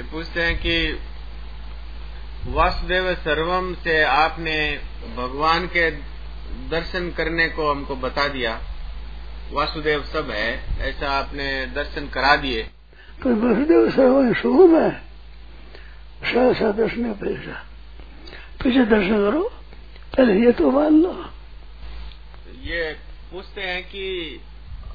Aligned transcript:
ये 0.00 0.06
पूछते 0.08 0.40
हैं 0.40 0.56
कि 0.56 0.76
वासुदेव 2.48 3.12
सर्वम 3.14 3.72
से 3.74 4.02
आपने 4.02 4.56
भगवान 5.16 5.66
के 5.66 5.90
दर्शन 6.70 7.10
करने 7.10 7.48
को 7.48 7.70
हमको 7.70 7.96
बता 7.96 8.26
दिया। 8.28 8.52
वासुदेव 9.52 10.04
सब 10.04 10.30
है 10.30 10.48
ऐसा 10.88 11.10
आपने 11.10 11.48
दर्शन 11.74 12.08
करा 12.08 12.34
दिए। 12.36 12.62
तो 13.22 13.34
वासुदेव 13.36 13.90
सर्वम 13.90 14.32
शुभ 14.34 14.60
में 14.70 14.90
सहसा 16.24 16.70
दर्शन 16.72 17.12
पैसा 17.20 17.62
पीछे 18.62 18.84
दर्शन 18.86 19.16
करो। 19.20 19.42
पहले 20.16 20.40
ये 20.40 20.52
तो 20.52 20.70
मान 20.70 21.00
लो। 21.02 21.12
ये 22.64 22.92
पूछते 23.32 23.60
हैं 23.62 23.82
कि 23.84 24.06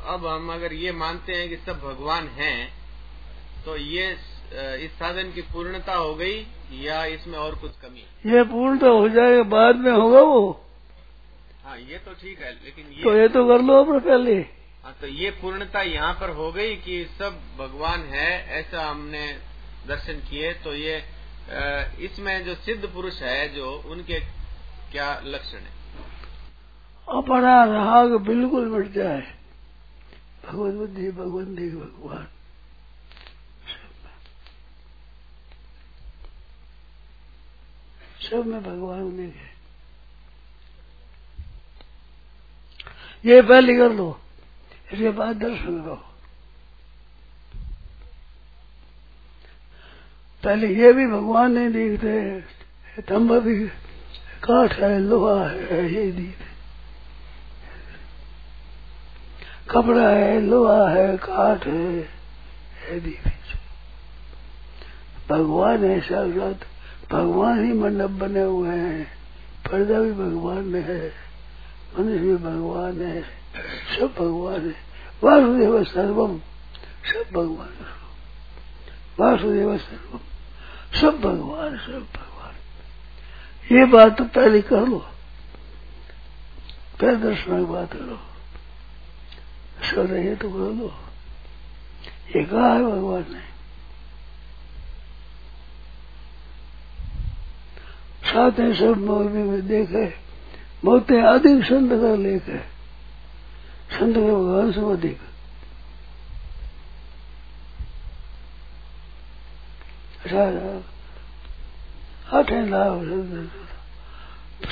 अब 0.08 0.26
हम 0.28 0.54
अगर 0.54 0.74
ये 0.76 0.92
मानते 1.04 1.34
हैं 1.34 1.50
कि 1.50 1.56
सब 1.66 1.80
भगवान 1.82 2.28
हैं 2.38 2.58
तो 3.66 3.78
ये 3.78 4.16
इस 4.86 4.92
साधन 5.00 5.32
की 5.32 5.42
पूर्णता 5.54 5.94
हो 5.94 6.14
गई 6.16 6.36
या 6.82 7.04
इसमें 7.06 7.38
और 7.40 7.56
कुछ 7.56 7.72
कमी? 7.82 8.04
ये 8.26 8.44
पूर्णता 8.46 8.88
हो 8.90 9.08
जाएगा 9.10 9.44
बाद 9.50 9.76
में 9.78 9.92
होगा 9.92 10.22
वो। 10.22 10.42
हाँ 11.64 11.78
ये 11.80 11.98
तो 11.98 12.14
ठीक 12.14 12.42
है 12.42 12.52
लेकिन 12.54 12.86
ये 12.88 13.04
तो 13.04 13.16
ये 13.18 13.28
तो 13.28 13.48
कर 13.48 13.62
लो 13.62 13.84
अपने 13.84 14.00
पहले। 14.02 14.36
हाँ 14.84 14.96
तो 15.02 15.08
ये 15.08 15.30
पूर्णता 15.42 15.82
यहाँ 15.82 16.14
पर 16.14 16.30
हो 16.36 16.52
गई 16.52 16.76
कि 16.78 17.04
सब 17.20 17.40
भगवान 17.60 18.02
है 18.10 18.32
ऐसा 18.60 18.90
हमने 18.90 19.26
दर्शन 19.88 20.20
किए 20.30 20.54
तो 20.64 20.74
ये 20.76 20.98
इसमें 22.06 22.46
जो 22.46 22.56
सिद्ध 22.56 22.86
पुरुष 22.86 23.22
है 23.22 23.48
जो 23.56 23.72
उनके 23.92 24.20
क्या 24.92 25.10
लक्षण 25.26 25.58
है? 25.58 25.74
अपना 27.08 27.64
राग 27.66 28.16
बिल्कुल 28.28 28.66
मिट 28.70 28.92
जाए। 28.94 29.22
भगवत 30.46 30.74
बुद्धि 30.74 31.12
भगवंती 31.12 31.70
भगवान। 31.72 32.28
सब 38.26 38.46
में 38.46 38.62
भगवान 38.64 39.16
देखे 39.18 39.54
ये 43.26 43.42
पहले 43.42 43.76
कर 43.78 43.92
लो, 43.92 44.10
इसके 44.94 45.10
बाद 45.10 45.36
दर्शन 45.36 45.82
करो। 45.82 45.96
पहले 50.44 50.68
ये 50.76 50.92
भी 50.94 51.06
भगवान 51.08 51.52
नहीं 51.52 51.70
देखते 51.70 53.02
तंब 53.02 53.32
भी 53.40 53.56
काठ 54.44 54.74
है, 54.74 55.00
लोहा 55.00 55.48
है, 55.50 55.94
ये 55.94 56.12
दिखते 56.12 56.54
कपड़ा 59.70 60.10
है, 60.10 60.40
लोहा 60.42 60.90
है, 60.90 61.18
काठ 61.18 61.66
है। 61.68 62.16
भगवान 65.30 65.84
है 65.86 66.00
साक्षात। 66.02 66.68
भगवान 67.12 67.66
ही 67.66 67.74
मंडप 67.74 68.10
बने 68.20 68.42
हुए 68.42 68.76
हैं। 68.76 69.06
पर्दा 69.66 70.00
भी 70.00 70.12
भगवान 70.14 70.76
है, 70.76 71.12
मनुष्य 71.94 72.20
भी 72.20 72.36
भगवान 72.36 73.02
है, 73.02 73.22
सब 73.96 74.14
भगवान 74.20 74.62
है। 74.62 74.76
वासुदेव 75.24 75.84
सर्वम, 75.84 76.38
सब 77.06 77.32
भगवान 77.34 77.74
वासुदेव 79.20 79.78
सर्वम, 79.78 80.20
सब 81.00 81.22
भगवान 81.22 81.78
सब 81.78 82.08
भगवान 82.16 82.54
ये 83.72 83.86
बात 83.86 84.18
तो 84.18 84.24
पहले 84.26 84.62
कर 84.62 84.88
लो, 84.88 85.00
पहले 87.02 87.16
दर्शन 87.16 87.60
की 87.60 87.72
बात 87.72 87.94
करो 87.94 88.20
सो 89.86 90.04
रहे 90.04 90.36
तो 90.36 90.50
कर 90.50 90.74
लो 90.76 90.94
ये 92.36 92.44
कहा 92.44 92.74
है 92.74 92.84
भगवान? 92.84 93.24
ने 93.24 93.55
साथ 98.36 98.60
है, 98.60 98.74
सब 98.74 98.98
मौलवी 98.98 99.44
में 99.44 99.68
देखे। 99.68 100.06
मोते 100.86 101.22
अधिक 101.22 101.64
संत 101.64 101.92
का 101.92 102.16
लेख 102.16 102.44
है। 102.44 102.60
संत 103.92 104.16
के 104.16 104.22
भगवान 104.22 104.72
से 104.72 104.82
अधिक। 104.92 105.20
आठ 112.34 112.50
है 112.52 112.70
लाभ 112.70 113.02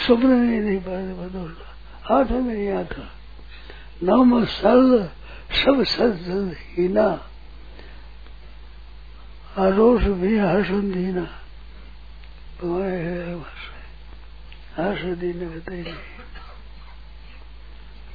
स्वप्न 0.06 0.28
नहीं 0.28 0.60
नहीं 0.60 0.80
पाते 0.80 1.14
बदल 1.14 1.56
आठ 2.16 2.32
में 2.32 2.54
नहीं 2.54 2.70
आता 2.70 3.04
नव 4.04 4.46
सल 4.46 5.10
सब 5.54 5.84
सद 5.84 6.56
हीना। 6.58 7.08
आरोष 9.58 10.04
भी 10.04 10.38
हर्षण 10.38 10.92
दीना। 10.92 11.43
हर्ष 14.76 15.02
दीन 15.20 15.40
बताइए 15.50 15.94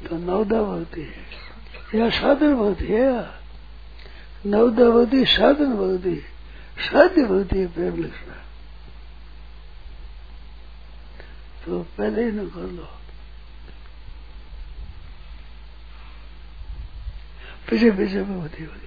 तो 0.08 0.16
नवदा 0.16 0.60
भक्ति 0.62 1.04
या 1.94 2.08
साधन 2.10 2.54
भक्ति 2.56 2.86
है 2.86 3.10
नवदा 4.46 4.88
भक्ति 4.90 5.24
साधन 5.26 5.72
भक्ति 5.76 6.16
साध्य 6.80 7.24
भक्ति 7.24 7.58
है, 7.58 7.66
प्रेम 7.66 7.94
लक्षण 8.02 8.30
तो 11.64 11.82
पहले 11.98 12.24
ही 12.24 12.30
न 12.32 12.48
कर 12.48 12.66
लो। 12.72 12.88
पीछे 17.70 17.90
पीछे 17.90 18.20
में 18.24 18.36
होती 18.36 18.64
होती 18.64 18.86